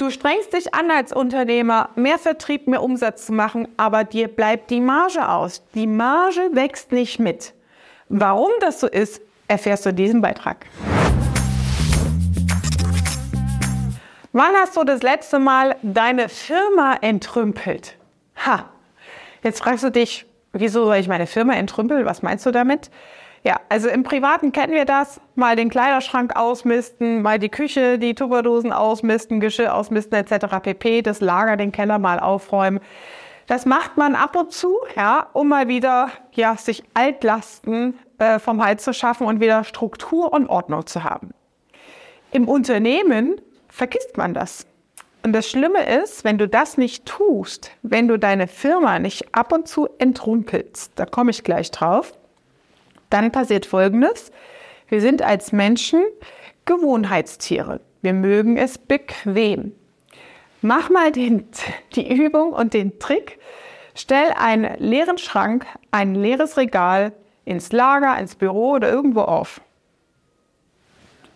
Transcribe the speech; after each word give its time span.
Du 0.00 0.08
strengst 0.08 0.54
dich 0.54 0.72
an 0.72 0.90
als 0.90 1.12
Unternehmer, 1.12 1.90
mehr 1.94 2.18
Vertrieb, 2.18 2.66
mehr 2.66 2.82
Umsatz 2.82 3.26
zu 3.26 3.34
machen, 3.34 3.68
aber 3.76 4.02
dir 4.02 4.28
bleibt 4.28 4.70
die 4.70 4.80
Marge 4.80 5.28
aus. 5.28 5.62
Die 5.74 5.86
Marge 5.86 6.48
wächst 6.52 6.90
nicht 6.90 7.18
mit. 7.18 7.52
Warum 8.08 8.50
das 8.60 8.80
so 8.80 8.86
ist, 8.86 9.20
erfährst 9.46 9.84
du 9.84 9.90
in 9.90 9.96
diesem 9.96 10.22
Beitrag. 10.22 10.64
Wann 14.32 14.54
hast 14.54 14.74
du 14.74 14.84
das 14.84 15.02
letzte 15.02 15.38
Mal 15.38 15.76
deine 15.82 16.30
Firma 16.30 16.94
entrümpelt? 17.02 17.98
Ha, 18.46 18.70
jetzt 19.42 19.58
fragst 19.58 19.84
du 19.84 19.90
dich, 19.90 20.24
wieso 20.54 20.86
soll 20.86 20.96
ich 20.96 21.08
meine 21.08 21.26
Firma 21.26 21.52
entrümpeln? 21.56 22.06
Was 22.06 22.22
meinst 22.22 22.46
du 22.46 22.52
damit? 22.52 22.90
Ja, 23.42 23.58
also 23.70 23.88
im 23.88 24.02
Privaten 24.02 24.52
kennen 24.52 24.74
wir 24.74 24.84
das. 24.84 25.20
Mal 25.34 25.56
den 25.56 25.70
Kleiderschrank 25.70 26.36
ausmisten, 26.36 27.22
mal 27.22 27.38
die 27.38 27.48
Küche, 27.48 27.98
die 27.98 28.14
Tupperdosen 28.14 28.72
ausmisten, 28.72 29.40
Geschirr 29.40 29.74
ausmisten 29.74 30.18
etc. 30.18 30.56
pp. 30.62 31.02
Das 31.02 31.20
Lager, 31.20 31.56
den 31.56 31.72
Keller 31.72 31.98
mal 31.98 32.20
aufräumen. 32.20 32.80
Das 33.46 33.66
macht 33.66 33.96
man 33.96 34.14
ab 34.14 34.36
und 34.36 34.52
zu, 34.52 34.78
ja, 34.94 35.26
um 35.32 35.48
mal 35.48 35.68
wieder 35.68 36.10
ja, 36.32 36.56
sich 36.56 36.84
Altlasten 36.94 37.98
äh, 38.18 38.38
vom 38.38 38.62
Hals 38.62 38.84
zu 38.84 38.92
schaffen 38.92 39.26
und 39.26 39.40
wieder 39.40 39.64
Struktur 39.64 40.32
und 40.32 40.48
Ordnung 40.48 40.86
zu 40.86 41.02
haben. 41.02 41.30
Im 42.32 42.46
Unternehmen 42.46 43.40
vergisst 43.68 44.16
man 44.16 44.34
das. 44.34 44.66
Und 45.22 45.32
das 45.32 45.48
Schlimme 45.48 45.84
ist, 45.84 46.24
wenn 46.24 46.38
du 46.38 46.46
das 46.46 46.78
nicht 46.78 47.06
tust, 47.06 47.72
wenn 47.82 48.06
du 48.06 48.18
deine 48.18 48.46
Firma 48.46 48.98
nicht 48.98 49.34
ab 49.34 49.52
und 49.52 49.66
zu 49.66 49.88
entrumpelst, 49.98 50.92
da 50.94 51.04
komme 51.04 51.30
ich 51.30 51.42
gleich 51.42 51.70
drauf, 51.70 52.12
dann 53.10 53.32
passiert 53.32 53.66
Folgendes. 53.66 54.32
Wir 54.88 55.00
sind 55.00 55.22
als 55.22 55.52
Menschen 55.52 56.02
Gewohnheitstiere. 56.64 57.80
Wir 58.02 58.12
mögen 58.12 58.56
es 58.56 58.78
bequem. 58.78 59.72
Mach 60.62 60.90
mal 60.90 61.12
den, 61.12 61.48
die 61.94 62.12
Übung 62.12 62.52
und 62.52 62.74
den 62.74 62.98
Trick. 62.98 63.38
Stell 63.94 64.32
einen 64.36 64.76
leeren 64.78 65.18
Schrank, 65.18 65.66
ein 65.90 66.14
leeres 66.14 66.56
Regal 66.56 67.12
ins 67.44 67.72
Lager, 67.72 68.18
ins 68.18 68.36
Büro 68.36 68.72
oder 68.72 68.90
irgendwo 68.90 69.22
auf. 69.22 69.60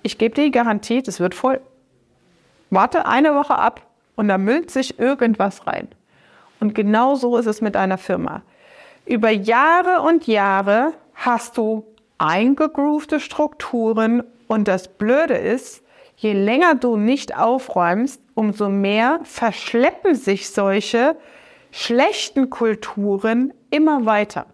Ich 0.03 0.19
gebe 0.19 0.35
dir 0.35 0.45
die 0.45 0.51
Garantie, 0.51 1.03
es 1.07 1.19
wird 1.19 1.35
voll. 1.35 1.61
Warte 2.71 3.07
eine 3.07 3.35
Woche 3.35 3.57
ab 3.57 3.83
und 4.17 4.29
da 4.29 4.39
müllt 4.39 4.71
sich 4.71 4.99
irgendwas 4.99 5.67
rein. 5.67 5.89
Und 6.61 6.75
genau 6.75 7.15
so 7.15 7.37
ist 7.37 7.47
es 7.47 7.61
mit 7.61 7.77
einer 7.77 7.99
Firma. 7.99 8.43
Über 9.07 9.31
Jahre 9.31 10.03
und 10.03 10.27
Jahre 10.27 10.93
hast 11.25 11.57
du 11.57 11.87
eingegroovte 12.19 13.19
Strukturen 13.19 14.23
und 14.47 14.69
das 14.69 14.89
Blöde 14.89 15.35
ist, 15.35 15.83
je 16.17 16.33
länger 16.33 16.75
du 16.75 16.97
nicht 16.97 17.37
aufräumst, 17.37 18.21
umso 18.35 18.69
mehr 18.69 19.21
verschleppen 19.25 20.15
sich 20.15 20.51
solche 20.51 21.17
schlechten 21.71 22.51
Kulturen 22.51 23.53
immer 23.71 24.05
weiter. 24.05 24.47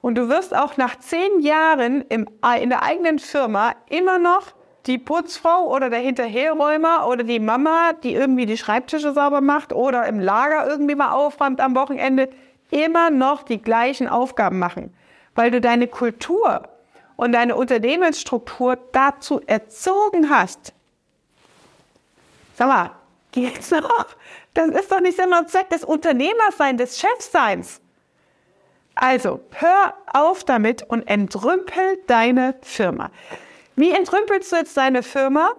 Und 0.00 0.16
du 0.16 0.28
wirst 0.28 0.56
auch 0.56 0.76
nach 0.76 0.98
zehn 0.98 1.40
Jahren 1.40 2.02
im, 2.08 2.26
in 2.60 2.70
der 2.70 2.82
eigenen 2.82 3.18
Firma 3.18 3.74
immer 3.90 4.18
noch 4.18 4.54
die 4.86 4.98
Putzfrau 4.98 5.68
oder 5.68 5.90
der 5.90 5.98
Hinterherräumer 5.98 7.06
oder 7.06 7.22
die 7.22 7.40
Mama, 7.40 7.92
die 8.02 8.14
irgendwie 8.14 8.46
die 8.46 8.56
Schreibtische 8.56 9.12
sauber 9.12 9.40
macht 9.40 9.72
oder 9.72 10.06
im 10.06 10.20
Lager 10.20 10.66
irgendwie 10.66 10.94
mal 10.94 11.10
aufräumt 11.10 11.60
am 11.60 11.74
Wochenende, 11.74 12.30
immer 12.70 13.10
noch 13.10 13.42
die 13.42 13.60
gleichen 13.60 14.08
Aufgaben 14.08 14.58
machen 14.58 14.94
weil 15.38 15.52
du 15.52 15.60
deine 15.60 15.86
Kultur 15.86 16.64
und 17.14 17.30
deine 17.30 17.54
Unternehmensstruktur 17.54 18.76
dazu 18.90 19.40
erzogen 19.46 20.30
hast. 20.30 20.72
Sag 22.56 22.66
mal, 22.66 22.90
geht's 23.30 23.70
noch? 23.70 24.06
Das 24.54 24.66
ist 24.70 24.90
doch 24.90 24.98
nicht 24.98 25.16
Sinn 25.16 25.32
und 25.32 25.48
Zweck 25.48 25.70
des 25.70 25.84
Unternehmerseins, 25.84 26.78
des 26.78 26.98
Chefseins. 26.98 27.80
Also, 28.96 29.38
hör 29.52 29.94
auf 30.12 30.42
damit 30.42 30.82
und 30.82 31.06
entrümpel 31.06 32.00
deine 32.08 32.56
Firma. 32.62 33.12
Wie 33.76 33.92
entrümpelst 33.92 34.50
du 34.50 34.56
jetzt 34.56 34.76
deine 34.76 35.04
Firma? 35.04 35.52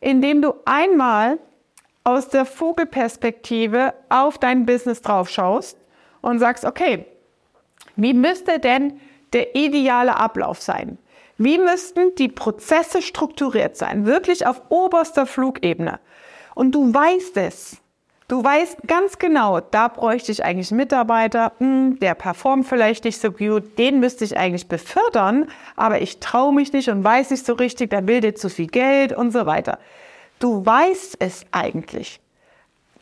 Indem 0.00 0.42
du 0.42 0.56
einmal 0.66 1.38
aus 2.04 2.28
der 2.28 2.44
Vogelperspektive 2.44 3.94
auf 4.10 4.36
dein 4.36 4.66
Business 4.66 5.00
drauf 5.00 5.30
schaust 5.30 5.78
und 6.20 6.38
sagst, 6.38 6.66
okay, 6.66 7.06
wie 7.96 8.12
müsste 8.12 8.58
denn 8.58 9.00
der 9.32 9.54
ideale 9.54 10.16
Ablauf 10.16 10.60
sein? 10.60 10.98
Wie 11.38 11.58
müssten 11.58 12.14
die 12.16 12.28
Prozesse 12.28 13.02
strukturiert 13.02 13.76
sein? 13.76 14.06
Wirklich 14.06 14.46
auf 14.46 14.62
oberster 14.68 15.26
Flugebene. 15.26 15.98
Und 16.54 16.72
du 16.72 16.92
weißt 16.92 17.36
es. 17.38 17.78
Du 18.28 18.42
weißt 18.42 18.78
ganz 18.86 19.18
genau, 19.18 19.60
da 19.60 19.88
bräuchte 19.88 20.32
ich 20.32 20.42
eigentlich 20.42 20.70
einen 20.70 20.78
Mitarbeiter, 20.78 21.52
hm, 21.58 21.98
der 21.98 22.14
performt 22.14 22.66
vielleicht 22.66 23.04
nicht 23.04 23.20
so 23.20 23.30
gut, 23.30 23.76
den 23.78 24.00
müsste 24.00 24.24
ich 24.24 24.38
eigentlich 24.38 24.68
befördern, 24.68 25.50
aber 25.76 26.00
ich 26.00 26.18
traue 26.18 26.54
mich 26.54 26.72
nicht 26.72 26.88
und 26.88 27.04
weiß 27.04 27.30
nicht 27.30 27.44
so 27.44 27.52
richtig, 27.52 27.90
der 27.90 28.00
bildet 28.00 28.38
zu 28.38 28.48
viel 28.48 28.68
Geld 28.68 29.12
und 29.12 29.32
so 29.32 29.44
weiter. 29.44 29.78
Du 30.38 30.64
weißt 30.64 31.16
es 31.18 31.44
eigentlich. 31.50 32.20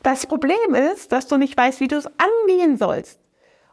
Das 0.02 0.26
Problem 0.26 0.74
ist, 0.74 1.12
dass 1.12 1.28
du 1.28 1.36
nicht 1.36 1.56
weißt, 1.56 1.78
wie 1.78 1.88
du 1.88 1.96
es 1.96 2.06
angehen 2.06 2.76
sollst. 2.76 3.20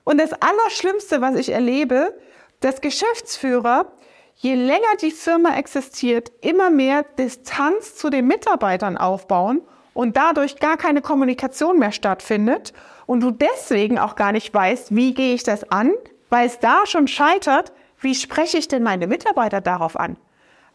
Und 0.04 0.20
das 0.20 0.34
Allerschlimmste, 0.34 1.22
was 1.22 1.36
ich 1.36 1.50
erlebe, 1.50 2.14
dass 2.60 2.82
Geschäftsführer, 2.82 3.92
je 4.36 4.56
länger 4.56 4.96
die 5.02 5.12
Firma 5.12 5.56
existiert, 5.58 6.32
immer 6.42 6.70
mehr 6.70 7.04
Distanz 7.18 7.96
zu 7.96 8.10
den 8.10 8.28
Mitarbeitern 8.28 8.98
aufbauen 8.98 9.62
und 9.94 10.18
dadurch 10.18 10.60
gar 10.60 10.78
keine 10.78 11.02
Kommunikation 11.02 11.80
mehr 11.80 11.92
stattfindet 11.92 12.74
und 13.06 13.22
du 13.22 13.32
deswegen 13.32 13.98
auch 13.98 14.16
gar 14.16 14.32
nicht 14.32 14.54
weißt, 14.54 14.96
wie 14.96 15.14
gehe 15.14 15.34
ich 15.34 15.44
das 15.44 15.72
an, 15.72 15.92
weil 16.30 16.48
es 16.48 16.60
da 16.60 16.86
schon 16.86 17.08
scheitert, 17.08 17.72
wie 18.00 18.14
spreche 18.14 18.58
ich 18.58 18.68
denn 18.68 18.84
meine 18.84 19.08
Mitarbeiter 19.08 19.62
darauf 19.62 20.00
an? 20.00 20.18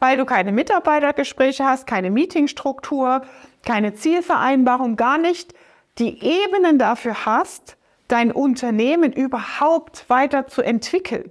Weil 0.00 0.16
du 0.16 0.25
keine 0.25 0.50
Mitarbeitergespräche 0.50 1.65
hast, 1.65 1.87
keine 1.87 2.10
Meetingstruktur, 2.10 3.22
keine 3.65 3.94
Zielvereinbarung, 3.94 4.97
gar 4.97 5.19
nicht 5.19 5.54
die 5.98 6.25
Ebenen 6.25 6.78
dafür 6.78 7.25
hast, 7.25 7.76
dein 8.09 8.32
Unternehmen 8.32 9.12
überhaupt 9.12 10.09
weiter 10.09 10.47
zu 10.48 10.62
entwickeln. 10.62 11.31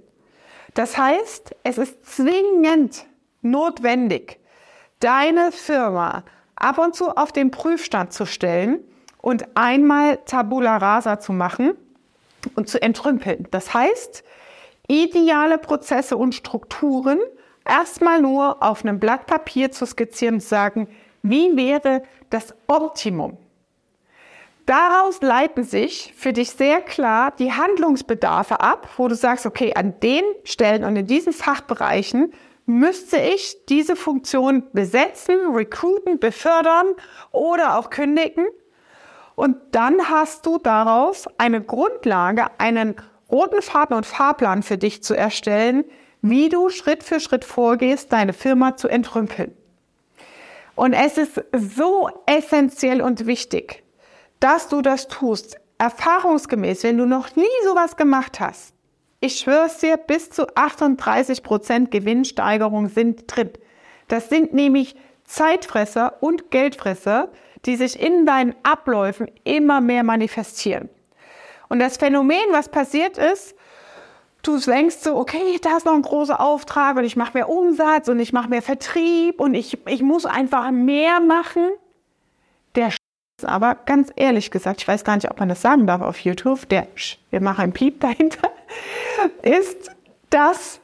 Das 0.74 0.96
heißt, 0.96 1.54
es 1.64 1.78
ist 1.78 2.06
zwingend 2.06 3.04
notwendig, 3.42 4.38
deine 5.00 5.52
Firma 5.52 6.24
ab 6.56 6.78
und 6.78 6.94
zu 6.94 7.10
auf 7.16 7.32
den 7.32 7.50
Prüfstand 7.50 8.12
zu 8.12 8.24
stellen 8.24 8.80
und 9.20 9.46
einmal 9.56 10.18
Tabula 10.24 10.76
rasa 10.78 11.20
zu 11.20 11.32
machen 11.32 11.74
und 12.56 12.68
zu 12.68 12.80
entrümpeln. 12.80 13.46
Das 13.50 13.74
heißt, 13.74 14.24
ideale 14.88 15.58
Prozesse 15.58 16.16
und 16.16 16.34
Strukturen 16.34 17.18
erstmal 17.64 18.20
nur 18.20 18.62
auf 18.62 18.84
einem 18.84 18.98
Blatt 18.98 19.26
Papier 19.26 19.70
zu 19.70 19.86
skizzieren 19.86 20.36
und 20.36 20.42
sagen, 20.42 20.88
wie 21.22 21.56
wäre 21.56 22.02
das 22.30 22.54
Optimum? 22.66 23.36
Daraus 24.66 25.20
leiten 25.22 25.64
sich 25.64 26.14
für 26.16 26.32
dich 26.32 26.50
sehr 26.50 26.80
klar 26.80 27.32
die 27.36 27.52
Handlungsbedarfe 27.52 28.60
ab, 28.60 28.88
wo 28.96 29.08
du 29.08 29.14
sagst, 29.14 29.44
okay, 29.44 29.74
an 29.74 29.98
den 30.00 30.22
Stellen 30.44 30.84
und 30.84 30.94
in 30.96 31.06
diesen 31.06 31.32
Fachbereichen 31.32 32.32
müsste 32.66 33.18
ich 33.18 33.56
diese 33.68 33.96
Funktion 33.96 34.64
besetzen, 34.72 35.54
recruiten, 35.54 36.20
befördern 36.20 36.94
oder 37.32 37.76
auch 37.76 37.90
kündigen. 37.90 38.46
Und 39.34 39.56
dann 39.72 40.08
hast 40.08 40.46
du 40.46 40.58
daraus 40.58 41.26
eine 41.38 41.60
Grundlage, 41.60 42.46
einen 42.58 42.94
roten 43.30 43.62
Faden 43.62 43.96
und 43.96 44.06
Fahrplan 44.06 44.62
für 44.62 44.78
dich 44.78 45.02
zu 45.02 45.14
erstellen, 45.14 45.84
wie 46.20 46.48
du 46.48 46.68
Schritt 46.68 47.02
für 47.02 47.18
Schritt 47.18 47.44
vorgehst, 47.44 48.12
deine 48.12 48.32
Firma 48.32 48.76
zu 48.76 48.86
entrümpeln. 48.86 49.56
Und 50.76 50.92
es 50.92 51.18
ist 51.18 51.42
so 51.52 52.08
essentiell 52.26 53.02
und 53.02 53.26
wichtig, 53.26 53.82
dass 54.42 54.68
du 54.68 54.82
das 54.82 55.08
tust. 55.08 55.56
Erfahrungsgemäß, 55.78 56.82
wenn 56.82 56.98
du 56.98 57.06
noch 57.06 57.36
nie 57.36 57.44
sowas 57.64 57.96
gemacht 57.96 58.40
hast, 58.40 58.74
ich 59.20 59.38
schwör's 59.38 59.78
dir, 59.78 59.96
bis 59.96 60.30
zu 60.30 60.48
38 60.56 61.44
Prozent 61.44 61.92
Gewinnsteigerung 61.92 62.88
sind 62.88 63.24
drin. 63.28 63.50
Das 64.08 64.28
sind 64.28 64.52
nämlich 64.52 64.96
Zeitfresser 65.24 66.16
und 66.20 66.50
Geldfresser, 66.50 67.28
die 67.64 67.76
sich 67.76 68.00
in 68.00 68.26
deinen 68.26 68.56
Abläufen 68.64 69.30
immer 69.44 69.80
mehr 69.80 70.02
manifestieren. 70.02 70.88
Und 71.68 71.78
das 71.78 71.96
Phänomen, 71.96 72.50
was 72.50 72.68
passiert 72.68 73.18
ist, 73.18 73.54
du 74.42 74.58
denkst 74.58 74.96
so, 74.96 75.16
okay, 75.16 75.58
da 75.62 75.76
ist 75.76 75.86
noch 75.86 75.94
ein 75.94 76.02
großer 76.02 76.40
Auftrag 76.40 76.96
und 76.96 77.04
ich 77.04 77.14
mache 77.14 77.34
mehr 77.34 77.48
Umsatz 77.48 78.08
und 78.08 78.18
ich 78.18 78.32
mache 78.32 78.48
mehr 78.48 78.62
Vertrieb 78.62 79.40
und 79.40 79.54
ich, 79.54 79.78
ich 79.86 80.02
muss 80.02 80.26
einfach 80.26 80.72
mehr 80.72 81.20
machen. 81.20 81.70
Der 83.42 83.50
aber 83.50 83.76
ganz 83.86 84.10
ehrlich 84.16 84.50
gesagt, 84.50 84.80
ich 84.80 84.88
weiß 84.88 85.04
gar 85.04 85.16
nicht, 85.16 85.30
ob 85.30 85.38
man 85.38 85.48
das 85.48 85.62
sagen 85.62 85.86
darf 85.86 86.00
auf 86.00 86.18
YouTube, 86.20 86.68
der, 86.68 86.86
wir 87.30 87.40
machen 87.40 87.62
einen 87.62 87.72
Piep 87.72 88.00
dahinter, 88.00 88.50
ist, 89.42 89.90
dass 90.30 90.80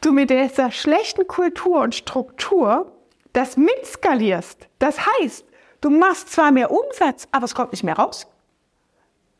du 0.00 0.12
mit 0.12 0.30
dieser 0.30 0.70
schlechten 0.70 1.26
Kultur 1.26 1.80
und 1.80 1.94
Struktur 1.94 2.92
das 3.32 3.56
mitskalierst. 3.56 4.68
Das 4.78 4.98
heißt, 5.06 5.44
Du 5.80 5.90
machst 5.90 6.30
zwar 6.30 6.50
mehr 6.50 6.70
Umsatz, 6.70 7.28
aber 7.30 7.44
es 7.44 7.54
kommt 7.54 7.72
nicht 7.72 7.84
mehr 7.84 7.96
raus. 7.96 8.26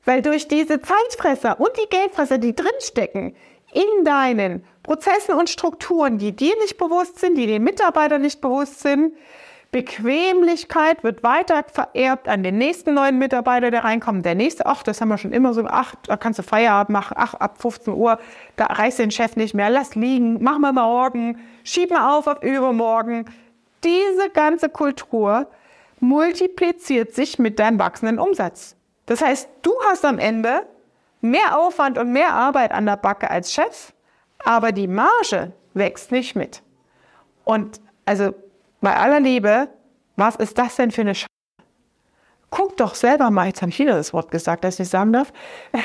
Weil 0.05 0.23
durch 0.23 0.47
diese 0.47 0.81
Zeitfresser 0.81 1.61
und 1.61 1.71
die 1.77 1.89
Geldfresser, 1.91 2.39
die 2.39 2.55
drinstecken, 2.55 3.35
in 3.73 4.05
deinen 4.05 4.65
Prozessen 4.83 5.35
und 5.35 5.50
Strukturen, 5.50 6.19
die 6.19 6.33
dir 6.33 6.56
nicht 6.61 6.79
bewusst 6.79 7.19
sind, 7.19 7.37
die 7.37 7.47
den 7.47 7.62
Mitarbeitern 7.62 8.23
nicht 8.23 8.41
bewusst 8.41 8.81
sind, 8.81 9.15
Bequemlichkeit 9.70 11.05
wird 11.05 11.23
weiter 11.23 11.62
vererbt 11.70 12.26
an 12.26 12.43
den 12.43 12.56
nächsten 12.56 12.94
neuen 12.94 13.19
Mitarbeiter, 13.19 13.70
der 13.70 13.85
reinkommt. 13.85 14.25
Der 14.25 14.35
nächste, 14.35 14.65
ach, 14.65 14.82
das 14.82 15.00
haben 15.00 15.11
wir 15.11 15.19
schon 15.19 15.32
immer 15.32 15.53
so, 15.53 15.65
ach, 15.67 15.94
da 16.06 16.17
kannst 16.17 16.38
du 16.38 16.43
Feierabend 16.43 16.91
machen, 16.91 17.15
ach, 17.19 17.35
ab 17.35 17.61
15 17.61 17.93
Uhr, 17.93 18.19
da 18.56 18.65
reißt 18.65 18.99
den 18.99 19.11
Chef 19.11 19.37
nicht 19.37 19.55
mehr, 19.55 19.69
lass 19.69 19.94
liegen, 19.94 20.43
machen 20.43 20.62
wir 20.62 20.73
morgen, 20.73 21.38
schieb 21.65 21.91
mal 21.91 22.17
auf 22.17 22.26
auf 22.26 22.43
übermorgen. 22.43 23.26
Diese 23.85 24.31
ganze 24.31 24.70
Kultur 24.70 25.49
multipliziert 26.00 27.14
sich 27.14 27.38
mit 27.38 27.59
deinem 27.59 27.79
wachsenden 27.79 28.19
Umsatz. 28.19 28.75
Das 29.05 29.21
heißt, 29.21 29.50
du 29.61 29.73
hast 29.85 30.05
am 30.06 30.19
Ende 30.19 30.67
mehr 31.21 31.59
Aufwand 31.59 31.99
und 31.99 32.11
mehr 32.11 32.32
Arbeit 32.32 32.73
an 32.73 32.87
der 32.87 32.97
Backe 32.97 33.31
als 33.31 33.53
Chef, 33.53 33.93
aber 34.44 34.73
die 34.73 34.88
Marge 34.88 35.53
wächst 35.75 36.11
nicht 36.11 36.37
mit. 36.37 36.62
Und 37.44 37.81
also 38.06 38.32
bei 38.81 38.97
aller 38.97 39.21
Liebe, 39.21 39.69
was 40.17 40.37
ist 40.37 40.59
das 40.59 40.77
denn 40.77 40.91
für 40.91 41.03
eine 41.03 41.15
Sch 41.15 41.27
Guck 42.51 42.77
doch 42.79 42.95
selber 42.95 43.31
mal, 43.31 43.47
jetzt 43.47 43.61
habe 43.61 43.71
ich 43.71 43.79
wieder 43.79 43.95
das 43.95 44.13
Wort 44.15 44.31
gesagt, 44.31 44.65
das 44.65 44.75
ich 44.75 44.81
nicht 44.81 44.91
sagen 44.91 45.13
darf. 45.13 45.33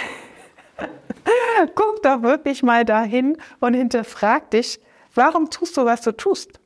Guck 1.76 2.02
doch 2.04 2.22
wirklich 2.22 2.64
mal 2.64 2.86
dahin 2.86 3.38
und 3.60 3.74
hinterfrag 3.74 4.50
dich, 4.52 4.80
warum 5.14 5.50
tust 5.50 5.76
du, 5.76 5.86
was 5.86 6.02
du 6.02 6.14
tust? 6.14 6.60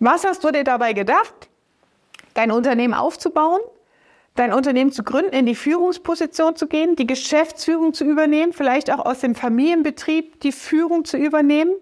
Was 0.00 0.24
hast 0.24 0.42
du 0.44 0.50
dir 0.50 0.64
dabei 0.64 0.92
gedacht, 0.92 1.48
dein 2.34 2.50
Unternehmen 2.50 2.94
aufzubauen, 2.94 3.60
dein 4.34 4.52
Unternehmen 4.52 4.92
zu 4.92 5.04
gründen, 5.04 5.32
in 5.32 5.46
die 5.46 5.54
Führungsposition 5.54 6.56
zu 6.56 6.66
gehen, 6.66 6.96
die 6.96 7.06
Geschäftsführung 7.06 7.94
zu 7.94 8.04
übernehmen, 8.04 8.52
vielleicht 8.52 8.90
auch 8.90 9.04
aus 9.04 9.20
dem 9.20 9.34
Familienbetrieb 9.34 10.40
die 10.40 10.52
Führung 10.52 11.04
zu 11.04 11.16
übernehmen? 11.16 11.74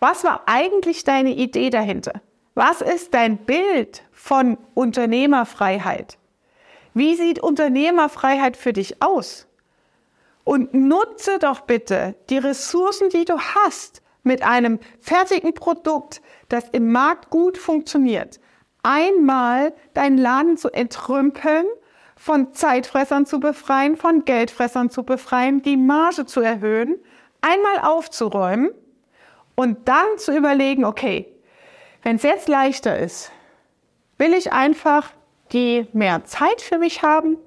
Was 0.00 0.24
war 0.24 0.42
eigentlich 0.46 1.04
deine 1.04 1.34
Idee 1.34 1.70
dahinter? 1.70 2.20
Was 2.54 2.82
ist 2.82 3.14
dein 3.14 3.38
Bild 3.38 4.04
von 4.12 4.58
Unternehmerfreiheit? 4.74 6.18
Wie 6.94 7.16
sieht 7.16 7.40
Unternehmerfreiheit 7.40 8.56
für 8.56 8.72
dich 8.72 9.02
aus? 9.02 9.48
Und 10.44 10.72
nutze 10.72 11.40
doch 11.40 11.62
bitte 11.62 12.14
die 12.30 12.38
Ressourcen, 12.38 13.08
die 13.08 13.24
du 13.24 13.38
hast, 13.38 14.02
mit 14.22 14.42
einem 14.42 14.78
fertigen 15.00 15.52
Produkt, 15.54 16.22
das 16.48 16.68
im 16.70 16.92
Markt 16.92 17.30
gut 17.30 17.58
funktioniert, 17.58 18.38
einmal 18.84 19.74
deinen 19.94 20.18
Laden 20.18 20.56
zu 20.56 20.70
entrümpeln, 20.70 21.66
von 22.16 22.54
Zeitfressern 22.54 23.26
zu 23.26 23.40
befreien, 23.40 23.96
von 23.96 24.24
Geldfressern 24.24 24.90
zu 24.90 25.02
befreien, 25.02 25.62
die 25.62 25.76
Marge 25.76 26.24
zu 26.24 26.40
erhöhen, 26.40 26.96
einmal 27.40 27.80
aufzuräumen 27.80 28.70
und 29.56 29.88
dann 29.88 30.18
zu 30.18 30.34
überlegen, 30.34 30.84
okay, 30.84 31.33
wenn 32.04 32.16
es 32.16 32.22
jetzt 32.22 32.48
leichter 32.48 32.96
ist, 32.98 33.32
will 34.18 34.34
ich 34.34 34.52
einfach 34.52 35.10
die 35.52 35.86
mehr 35.94 36.24
Zeit 36.24 36.60
für 36.60 36.78
mich 36.78 37.02
haben 37.02 37.38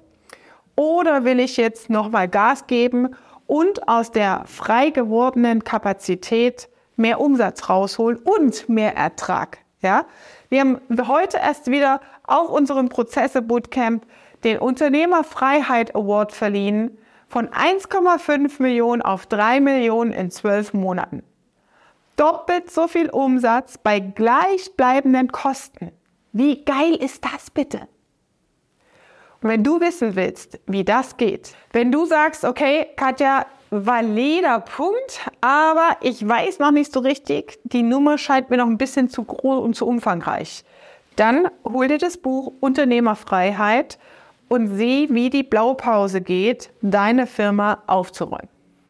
oder 0.74 1.24
will 1.24 1.38
ich 1.38 1.56
jetzt 1.56 1.88
nochmal 1.90 2.28
Gas 2.28 2.66
geben 2.66 3.14
und 3.46 3.88
aus 3.88 4.10
der 4.10 4.42
frei 4.46 4.90
gewordenen 4.90 5.62
Kapazität 5.62 6.68
mehr 6.96 7.20
Umsatz 7.20 7.68
rausholen 7.68 8.18
und 8.18 8.68
mehr 8.68 8.96
Ertrag. 8.96 9.58
Ja? 9.80 10.06
Wir 10.48 10.60
haben 10.60 10.80
heute 11.06 11.38
erst 11.38 11.70
wieder 11.70 12.00
auf 12.26 12.50
unserem 12.50 12.88
Prozesse 12.88 13.42
Bootcamp 13.42 14.04
den 14.42 14.58
Unternehmerfreiheit 14.58 15.94
Award 15.94 16.32
verliehen 16.32 16.98
von 17.28 17.48
1,5 17.48 18.60
Millionen 18.60 19.02
auf 19.02 19.26
3 19.26 19.60
Millionen 19.60 20.10
in 20.10 20.32
zwölf 20.32 20.74
Monaten 20.74 21.22
doppelt 22.18 22.70
so 22.70 22.88
viel 22.88 23.08
Umsatz 23.08 23.78
bei 23.78 24.00
gleichbleibenden 24.00 25.32
Kosten. 25.32 25.92
Wie 26.32 26.64
geil 26.64 26.94
ist 26.94 27.24
das 27.24 27.50
bitte? 27.50 27.88
Und 29.40 29.50
wenn 29.50 29.62
du 29.62 29.80
wissen 29.80 30.16
willst, 30.16 30.58
wie 30.66 30.84
das 30.84 31.16
geht, 31.16 31.54
wenn 31.72 31.92
du 31.92 32.04
sagst, 32.04 32.44
okay, 32.44 32.88
Katja, 32.96 33.46
valider 33.70 34.60
Punkt, 34.60 35.30
aber 35.40 35.96
ich 36.00 36.26
weiß 36.26 36.58
noch 36.58 36.72
nicht 36.72 36.92
so 36.92 37.00
richtig, 37.00 37.60
die 37.64 37.82
Nummer 37.82 38.18
scheint 38.18 38.50
mir 38.50 38.56
noch 38.56 38.66
ein 38.66 38.78
bisschen 38.78 39.08
zu 39.08 39.22
groß 39.22 39.62
und 39.62 39.74
zu 39.74 39.86
umfangreich, 39.86 40.64
dann 41.16 41.48
hol 41.64 41.86
dir 41.86 41.98
das 41.98 42.16
Buch 42.16 42.52
Unternehmerfreiheit 42.60 43.98
und 44.48 44.76
sieh, 44.76 45.08
wie 45.10 45.30
die 45.30 45.42
Blaupause 45.42 46.20
geht, 46.20 46.70
deine 46.80 47.26
Firma 47.26 47.82
aufzuräumen. 47.86 48.48